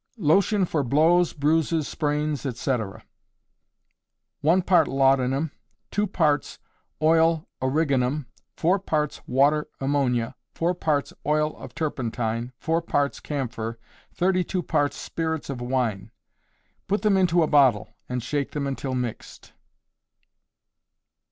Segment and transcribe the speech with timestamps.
[0.17, 3.05] Lotion for Blows, Bruises, Sprains, etc.
[4.39, 5.51] One part laudanum,
[5.91, 6.57] two parts
[7.03, 8.25] oil origanum,
[8.57, 13.77] four parts water ammonia, four parts oil of turpentine, four parts camphor,
[14.11, 16.09] thirty two parts spirits of wine.
[16.87, 19.53] Put them into a bottle, and shake them until mixed.